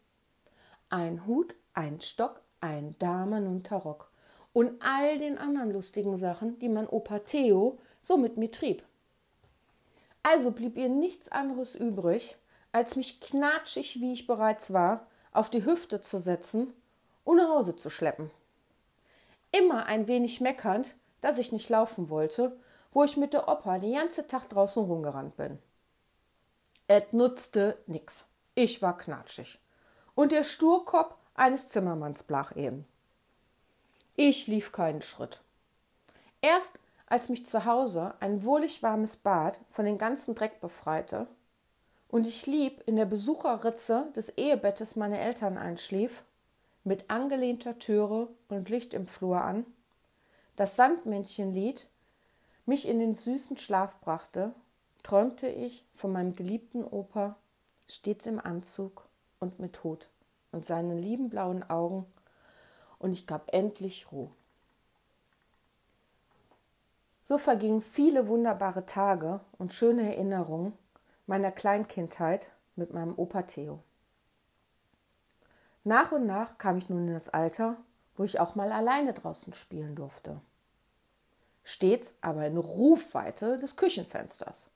ein 0.90 1.26
Hut, 1.26 1.54
ein 1.72 2.00
Stock, 2.00 2.40
ein 2.60 2.96
Damenunterrock 2.98 4.10
und 4.52 4.82
all 4.82 5.16
den 5.20 5.38
anderen 5.38 5.70
lustigen 5.70 6.16
Sachen, 6.16 6.58
die 6.58 6.68
mein 6.68 6.88
Opa 6.88 7.20
Theo 7.20 7.78
so 8.00 8.16
mit 8.16 8.36
mir 8.36 8.50
trieb. 8.50 8.82
Also 10.24 10.50
blieb 10.50 10.76
ihr 10.76 10.88
nichts 10.88 11.30
anderes 11.30 11.76
übrig, 11.76 12.36
als 12.72 12.96
mich 12.96 13.20
knatschig, 13.20 14.00
wie 14.00 14.12
ich 14.12 14.26
bereits 14.26 14.72
war, 14.72 15.06
auf 15.30 15.50
die 15.50 15.64
Hüfte 15.64 16.00
zu 16.00 16.18
setzen 16.18 16.72
und 17.22 17.36
nach 17.36 17.48
Hause 17.48 17.76
zu 17.76 17.90
schleppen. 17.90 18.32
Immer 19.52 19.86
ein 19.86 20.08
wenig 20.08 20.40
meckernd, 20.40 20.96
dass 21.20 21.38
ich 21.38 21.52
nicht 21.52 21.68
laufen 21.68 22.10
wollte, 22.10 22.58
wo 22.90 23.04
ich 23.04 23.16
mit 23.16 23.34
der 23.34 23.48
Opa 23.48 23.78
den 23.78 23.94
ganzen 23.94 24.26
Tag 24.26 24.48
draußen 24.48 24.82
rumgerannt 24.82 25.36
bin. 25.36 25.60
Et 26.90 27.12
nutzte 27.12 27.76
nix. 27.86 28.24
Ich 28.54 28.80
war 28.80 28.96
knatschig. 28.96 29.58
Und 30.14 30.32
der 30.32 30.42
Sturkopf 30.42 31.14
eines 31.34 31.68
Zimmermanns 31.68 32.22
blach 32.22 32.56
eben. 32.56 32.86
Ich 34.16 34.46
lief 34.46 34.72
keinen 34.72 35.02
Schritt. 35.02 35.42
Erst 36.40 36.78
als 37.06 37.28
mich 37.28 37.44
zu 37.44 37.66
Hause 37.66 38.14
ein 38.20 38.42
wohlig 38.42 38.82
warmes 38.82 39.16
Bad 39.16 39.60
von 39.70 39.84
den 39.84 39.98
ganzen 39.98 40.34
Dreck 40.34 40.62
befreite 40.62 41.26
und 42.08 42.26
ich 42.26 42.46
lieb 42.46 42.82
in 42.86 42.96
der 42.96 43.04
Besucherritze 43.04 44.10
des 44.16 44.30
Ehebettes 44.30 44.96
meiner 44.96 45.20
Eltern 45.20 45.58
einschlief, 45.58 46.24
mit 46.84 47.10
angelehnter 47.10 47.78
Türe 47.78 48.28
und 48.48 48.70
Licht 48.70 48.94
im 48.94 49.06
Flur 49.06 49.42
an, 49.42 49.66
das 50.56 50.76
Sandmännchenlied 50.76 51.86
mich 52.64 52.88
in 52.88 52.98
den 52.98 53.14
süßen 53.14 53.58
Schlaf 53.58 54.00
brachte 54.00 54.54
träumte 55.08 55.48
ich 55.48 55.86
von 55.94 56.12
meinem 56.12 56.36
geliebten 56.36 56.84
Opa, 56.84 57.36
stets 57.88 58.26
im 58.26 58.38
Anzug 58.38 59.08
und 59.40 59.58
mit 59.58 59.82
Hut 59.82 60.10
und 60.52 60.66
seinen 60.66 60.98
lieben 60.98 61.30
blauen 61.30 61.62
Augen, 61.68 62.04
und 62.98 63.12
ich 63.12 63.26
gab 63.26 63.54
endlich 63.54 64.12
Ruhe. 64.12 64.30
So 67.22 67.38
vergingen 67.38 67.80
viele 67.80 68.28
wunderbare 68.28 68.84
Tage 68.84 69.40
und 69.56 69.72
schöne 69.72 70.14
Erinnerungen 70.14 70.74
meiner 71.26 71.52
Kleinkindheit 71.52 72.50
mit 72.76 72.92
meinem 72.92 73.14
Opa 73.16 73.42
Theo. 73.42 73.82
Nach 75.84 76.12
und 76.12 76.26
nach 76.26 76.58
kam 76.58 76.76
ich 76.76 76.90
nun 76.90 77.08
in 77.08 77.14
das 77.14 77.30
Alter, 77.30 77.78
wo 78.14 78.24
ich 78.24 78.40
auch 78.40 78.56
mal 78.56 78.72
alleine 78.72 79.14
draußen 79.14 79.54
spielen 79.54 79.94
durfte. 79.94 80.38
Stets 81.62 82.16
aber 82.20 82.46
in 82.46 82.58
Rufweite 82.58 83.58
des 83.58 83.76
Küchenfensters 83.76 84.68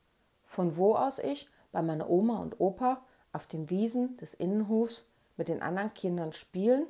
von 0.53 0.77
wo 0.77 0.95
aus 0.95 1.19
ich 1.19 1.49
bei 1.73 1.81
meiner 1.81 2.11
Oma 2.11 2.39
und 2.39 2.61
Opa 2.61 3.03
auf 3.33 3.47
den 3.47 3.71
Wiesen 3.71 4.19
des 4.19 4.35
Innenhofs 4.35 5.07
mit 5.39 5.49
den 5.49 5.63
anderen 5.63 5.95
Kindern 5.95 6.35
spielen 6.35 6.87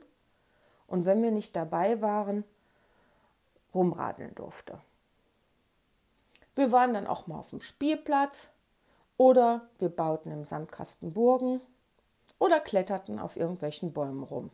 und 0.88 1.04
wenn 1.06 1.22
wir 1.22 1.30
nicht 1.30 1.54
dabei 1.54 2.02
waren, 2.02 2.42
rumradeln 3.72 4.34
durfte. 4.34 4.80
Wir 6.56 6.72
waren 6.72 6.92
dann 6.92 7.06
auch 7.06 7.28
mal 7.28 7.38
auf 7.38 7.50
dem 7.50 7.60
Spielplatz 7.60 8.48
oder 9.16 9.68
wir 9.78 9.90
bauten 9.90 10.32
im 10.32 10.44
Sandkasten 10.44 11.12
Burgen 11.12 11.60
oder 12.40 12.58
kletterten 12.58 13.20
auf 13.20 13.36
irgendwelchen 13.36 13.92
Bäumen 13.92 14.24
rum. 14.24 14.50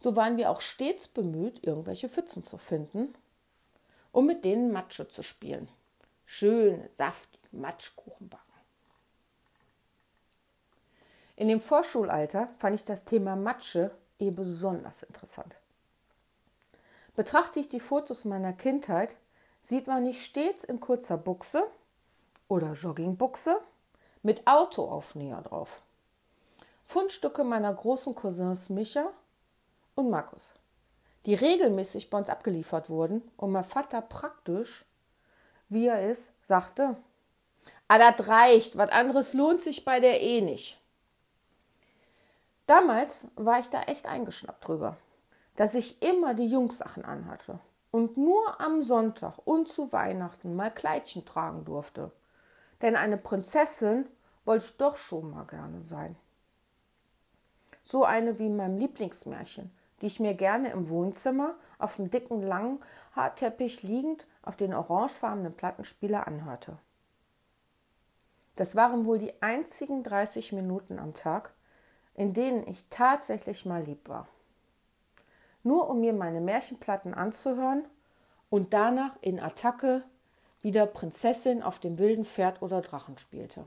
So 0.00 0.16
waren 0.16 0.36
wir 0.36 0.50
auch 0.50 0.60
stets 0.60 1.06
bemüht, 1.06 1.64
irgendwelche 1.64 2.08
Pfützen 2.08 2.42
zu 2.42 2.58
finden, 2.58 3.14
um 4.10 4.26
mit 4.26 4.44
denen 4.44 4.72
Matsche 4.72 5.06
zu 5.06 5.22
spielen 5.22 5.68
schöne, 6.26 6.88
saftige 6.90 7.48
Matschkuchen 7.52 8.28
backen. 8.28 8.42
In 11.36 11.48
dem 11.48 11.60
Vorschulalter 11.60 12.48
fand 12.58 12.74
ich 12.74 12.84
das 12.84 13.04
Thema 13.04 13.36
Matsche 13.36 13.90
eh 14.18 14.30
besonders 14.30 15.02
interessant. 15.02 15.54
Betrachte 17.14 17.60
ich 17.60 17.68
die 17.68 17.80
Fotos 17.80 18.24
meiner 18.24 18.52
Kindheit, 18.52 19.16
sieht 19.62 19.86
man 19.86 20.02
mich 20.02 20.24
stets 20.24 20.64
in 20.64 20.80
kurzer 20.80 21.18
Buchse 21.18 21.62
oder 22.48 22.72
Joggingbuchse 22.72 23.60
mit 24.22 24.46
Autoaufnäher 24.46 25.42
drauf. 25.42 25.82
Fundstücke 26.86 27.44
meiner 27.44 27.72
großen 27.72 28.14
Cousins 28.14 28.68
Micha 28.70 29.10
und 29.94 30.08
Markus, 30.08 30.52
die 31.26 31.34
regelmäßig 31.34 32.10
bei 32.10 32.18
uns 32.18 32.30
abgeliefert 32.30 32.88
wurden 32.88 33.22
und 33.36 33.50
mein 33.50 33.64
Vater 33.64 34.00
praktisch, 34.00 34.84
wie 35.68 35.86
er 35.86 36.08
ist, 36.10 36.32
sagte, 36.42 36.96
ah, 37.88 37.98
das 37.98 38.28
reicht, 38.28 38.76
was 38.76 38.90
anderes 38.90 39.32
lohnt 39.34 39.62
sich 39.62 39.84
bei 39.84 40.00
der 40.00 40.20
eh 40.22 40.40
nicht. 40.40 40.80
Damals 42.66 43.28
war 43.36 43.60
ich 43.60 43.68
da 43.70 43.82
echt 43.82 44.06
eingeschnappt 44.06 44.66
drüber, 44.66 44.96
dass 45.54 45.74
ich 45.74 46.02
immer 46.02 46.34
die 46.34 46.48
Jungsachen 46.48 47.04
anhatte 47.04 47.60
und 47.90 48.16
nur 48.16 48.60
am 48.60 48.82
Sonntag 48.82 49.38
und 49.44 49.68
zu 49.68 49.92
Weihnachten 49.92 50.56
mal 50.56 50.70
Kleidchen 50.70 51.24
tragen 51.24 51.64
durfte. 51.64 52.10
Denn 52.82 52.96
eine 52.96 53.16
Prinzessin 53.16 54.06
wollte 54.44 54.66
ich 54.66 54.76
doch 54.76 54.96
schon 54.96 55.30
mal 55.30 55.44
gerne 55.44 55.82
sein. 55.82 56.16
So 57.84 58.04
eine 58.04 58.38
wie 58.38 58.46
in 58.46 58.56
meinem 58.56 58.78
Lieblingsmärchen, 58.78 59.70
die 60.00 60.06
ich 60.06 60.20
mir 60.20 60.34
gerne 60.34 60.70
im 60.70 60.88
Wohnzimmer 60.88 61.54
auf 61.78 61.96
dem 61.96 62.10
dicken 62.10 62.42
langen 62.42 62.80
Haarteppich 63.12 63.82
liegend 63.82 64.26
auf 64.42 64.56
den 64.56 64.74
orangefarbenen 64.74 65.54
Plattenspieler 65.54 66.26
anhörte. 66.26 66.78
Das 68.56 68.76
waren 68.76 69.04
wohl 69.04 69.18
die 69.18 69.42
einzigen 69.42 70.02
30 70.02 70.52
Minuten 70.52 70.98
am 70.98 71.14
Tag, 71.14 71.52
in 72.14 72.32
denen 72.32 72.66
ich 72.66 72.88
tatsächlich 72.88 73.66
mal 73.66 73.82
lieb 73.82 74.08
war 74.08 74.28
nur 75.66 75.90
um 75.90 76.00
mir 76.00 76.12
meine 76.12 76.40
Märchenplatten 76.40 77.12
anzuhören 77.12 77.84
und 78.48 78.72
danach 78.72 79.16
in 79.20 79.40
Attacke 79.40 80.04
wieder 80.62 80.86
Prinzessin 80.86 81.62
auf 81.62 81.80
dem 81.80 81.98
wilden 81.98 82.24
Pferd 82.24 82.62
oder 82.62 82.80
Drachen 82.80 83.18
spielte. 83.18 83.66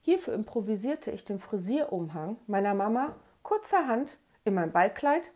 Hierfür 0.00 0.32
improvisierte 0.32 1.10
ich 1.10 1.26
den 1.26 1.38
Frisierumhang 1.38 2.38
meiner 2.46 2.72
Mama 2.72 3.14
kurzerhand 3.42 4.10
in 4.44 4.54
mein 4.54 4.72
Ballkleid 4.72 5.30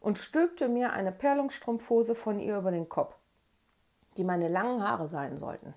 und 0.00 0.18
stülpte 0.18 0.68
mir 0.68 0.92
eine 0.92 1.12
Perlungsstrumpfhose 1.12 2.14
von 2.14 2.38
ihr 2.38 2.58
über 2.58 2.70
den 2.70 2.88
Kopf, 2.88 3.14
die 4.16 4.24
meine 4.24 4.48
langen 4.48 4.86
Haare 4.86 5.08
sein 5.08 5.36
sollten. 5.36 5.74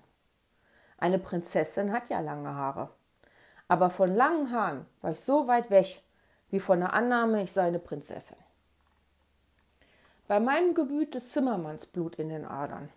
Eine 0.98 1.18
Prinzessin 1.18 1.92
hat 1.92 2.08
ja 2.08 2.20
lange 2.20 2.54
Haare. 2.54 2.90
Aber 3.68 3.90
von 3.90 4.12
langen 4.12 4.50
Haaren 4.50 4.86
war 5.00 5.12
ich 5.12 5.20
so 5.20 5.46
weit 5.46 5.70
weg, 5.70 6.02
wie 6.50 6.60
von 6.60 6.80
der 6.80 6.92
Annahme, 6.92 7.42
ich 7.42 7.52
sei 7.52 7.68
eine 7.68 7.78
Prinzessin. 7.78 8.36
Bei 10.26 10.40
meinem 10.40 10.74
Gemüt 10.74 11.14
des 11.14 11.30
Zimmermanns 11.30 11.86
Blut 11.86 12.16
in 12.16 12.28
den 12.28 12.44
Adern. 12.44 12.90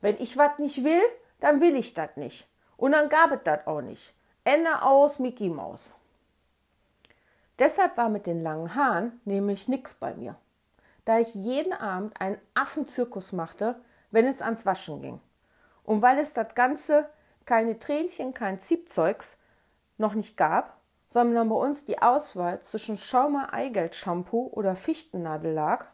Wenn 0.00 0.18
ich 0.18 0.36
was 0.36 0.58
nicht 0.58 0.84
will, 0.84 1.00
dann 1.40 1.60
will 1.60 1.76
ich 1.76 1.94
das 1.94 2.16
nicht. 2.16 2.46
Und 2.76 2.92
dann 2.92 3.08
gab 3.08 3.32
es 3.32 3.40
das 3.44 3.66
auch 3.66 3.80
nicht. 3.80 4.14
Ende 4.44 4.82
aus 4.82 5.18
Mickey 5.18 5.48
Maus. 5.48 5.94
Deshalb 7.58 7.96
war 7.96 8.08
mit 8.08 8.26
den 8.26 8.42
langen 8.42 8.74
Haaren 8.74 9.20
nämlich 9.24 9.68
nix 9.68 9.94
bei 9.94 10.14
mir, 10.14 10.36
da 11.04 11.18
ich 11.18 11.34
jeden 11.34 11.72
Abend 11.72 12.20
einen 12.20 12.38
Affenzirkus 12.54 13.32
machte, 13.32 13.80
wenn 14.10 14.26
es 14.26 14.42
ans 14.42 14.66
Waschen 14.66 15.02
ging. 15.02 15.20
Und 15.84 16.02
weil 16.02 16.18
es 16.18 16.34
das 16.34 16.54
Ganze 16.54 17.08
keine 17.44 17.78
Tränchen, 17.78 18.34
kein 18.34 18.58
Ziebzeugs 18.58 19.36
noch 19.98 20.14
nicht 20.14 20.36
gab, 20.36 20.80
sondern 21.08 21.48
bei 21.48 21.56
uns 21.56 21.84
die 21.84 22.00
Auswahl 22.00 22.60
zwischen 22.60 22.96
Schaumer 22.96 23.52
Eigelb 23.52 23.94
Shampoo 23.94 24.48
oder 24.52 24.76
Fichtennadel 24.76 25.52
lag, 25.52 25.86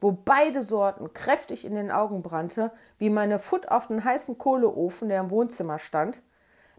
wo 0.00 0.12
beide 0.12 0.62
Sorten 0.62 1.12
kräftig 1.12 1.64
in 1.64 1.74
den 1.74 1.90
Augen 1.90 2.22
brannte, 2.22 2.70
wie 2.98 3.10
meine 3.10 3.38
Foot 3.38 3.68
auf 3.68 3.88
den 3.88 4.04
heißen 4.04 4.38
Kohleofen, 4.38 5.08
der 5.08 5.20
im 5.20 5.30
Wohnzimmer 5.30 5.78
stand, 5.78 6.22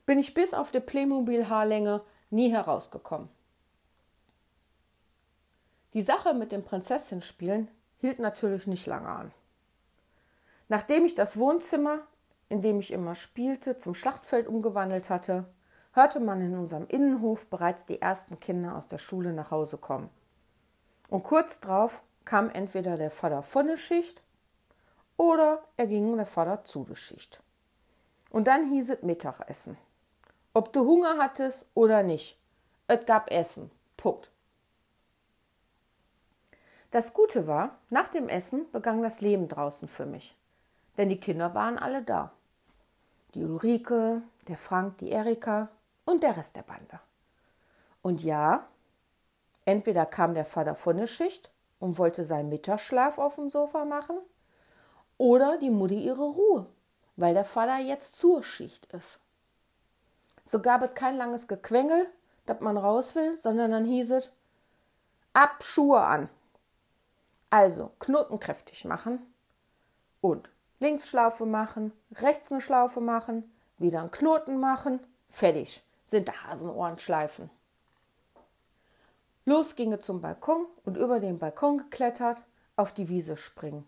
bin 0.05 0.19
ich 0.19 0.33
bis 0.33 0.53
auf 0.53 0.71
die 0.71 0.79
Playmobil-Haarlänge 0.79 2.01
nie 2.29 2.51
herausgekommen. 2.51 3.29
Die 5.97 6.03
Sache 6.03 6.35
mit 6.35 6.51
dem 6.51 6.63
Prinzessinspielen 6.63 7.71
hielt 7.97 8.19
natürlich 8.19 8.67
nicht 8.67 8.85
lange 8.85 9.09
an. 9.09 9.31
Nachdem 10.67 11.05
ich 11.05 11.15
das 11.15 11.37
Wohnzimmer, 11.37 12.01
in 12.49 12.61
dem 12.61 12.79
ich 12.79 12.93
immer 12.93 13.15
spielte, 13.15 13.79
zum 13.79 13.95
Schlachtfeld 13.95 14.45
umgewandelt 14.45 15.09
hatte, 15.09 15.45
hörte 15.93 16.19
man 16.19 16.39
in 16.39 16.55
unserem 16.55 16.85
Innenhof 16.85 17.47
bereits 17.47 17.87
die 17.87 17.99
ersten 17.99 18.39
Kinder 18.39 18.75
aus 18.75 18.87
der 18.87 18.99
Schule 18.99 19.33
nach 19.33 19.49
Hause 19.49 19.79
kommen. 19.79 20.11
Und 21.09 21.23
kurz 21.23 21.61
darauf 21.61 22.03
kam 22.25 22.51
entweder 22.51 22.95
der 22.95 23.09
Vater 23.09 23.41
von 23.41 23.65
der 23.65 23.77
Schicht 23.77 24.21
oder 25.17 25.63
er 25.77 25.87
ging 25.87 26.15
der 26.15 26.27
Vater 26.27 26.63
zu 26.63 26.83
der 26.83 26.93
Schicht. 26.93 27.41
Und 28.29 28.45
dann 28.45 28.69
hieß 28.69 28.91
es 28.91 29.01
Mittagessen. 29.01 29.79
Ob 30.53 30.71
du 30.73 30.81
Hunger 30.81 31.17
hattest 31.17 31.65
oder 31.73 32.03
nicht, 32.03 32.39
es 32.85 33.03
gab 33.07 33.31
Essen. 33.31 33.71
Punkt. 33.97 34.29
Das 36.91 37.13
Gute 37.13 37.47
war, 37.47 37.77
nach 37.89 38.07
dem 38.07 38.29
Essen 38.29 38.71
begann 38.71 39.01
das 39.01 39.21
Leben 39.21 39.47
draußen 39.47 39.87
für 39.87 40.05
mich. 40.05 40.35
Denn 40.97 41.09
die 41.09 41.19
Kinder 41.19 41.53
waren 41.53 41.77
alle 41.77 42.01
da. 42.01 42.31
Die 43.33 43.43
Ulrike, 43.43 44.21
der 44.47 44.57
Frank, 44.57 44.97
die 44.99 45.11
Erika, 45.11 45.69
und 46.05 46.23
der 46.23 46.37
Rest 46.37 46.55
der 46.55 46.63
Bande. 46.63 46.99
Und 48.01 48.23
ja, 48.23 48.67
entweder 49.65 50.05
kam 50.05 50.33
der 50.33 50.45
Vater 50.45 50.75
von 50.75 50.97
der 50.97 51.07
Schicht 51.07 51.51
und 51.79 51.97
wollte 51.97 52.23
seinen 52.23 52.49
Mittagsschlaf 52.49 53.17
auf 53.17 53.35
dem 53.35 53.49
Sofa 53.49 53.83
machen, 53.83 54.17
oder 55.17 55.57
die 55.57 55.71
Mutti 55.71 55.99
ihre 55.99 56.23
Ruhe, 56.23 56.67
weil 57.15 57.33
der 57.33 57.45
Vater 57.45 57.77
jetzt 57.79 58.15
zur 58.15 58.43
Schicht 58.43 58.85
ist. 58.93 59.19
So 60.45 60.61
gab 60.61 60.81
es 60.83 60.93
kein 60.93 61.17
langes 61.17 61.47
Gequengel, 61.47 62.07
dass 62.45 62.61
man 62.61 62.77
raus 62.77 63.15
will, 63.15 63.35
sondern 63.35 63.71
dann 63.71 63.85
hieß 63.85 64.11
es, 64.11 64.31
ab 65.33 65.61
Schuhe 65.63 66.01
an. 66.01 66.29
Also 67.49 67.91
Knoten 67.99 68.39
kräftig 68.39 68.85
machen 68.85 69.19
und 70.21 70.49
links 70.79 71.09
Schlaufe 71.09 71.45
machen, 71.45 71.93
rechts 72.15 72.51
eine 72.51 72.61
Schlaufe 72.61 73.01
machen, 73.01 73.51
wieder 73.77 74.01
einen 74.01 74.11
Knoten 74.11 74.59
machen, 74.59 74.99
fertig 75.29 75.83
sind 76.05 76.31
Hasenohren 76.43 76.97
schleifen. 76.97 77.49
Los 79.45 79.75
ginge 79.75 79.99
zum 79.99 80.21
Balkon 80.21 80.65
und 80.83 80.97
über 80.97 81.19
den 81.19 81.39
Balkon 81.39 81.77
geklettert, 81.77 82.41
auf 82.75 82.93
die 82.93 83.07
Wiese 83.07 83.37
springen. 83.37 83.87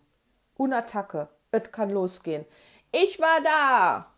Unattacke, 0.56 1.28
et 1.52 1.72
kann 1.72 1.90
losgehen. 1.90 2.44
Ich 2.92 3.20
war 3.20 3.40
da! 3.42 4.09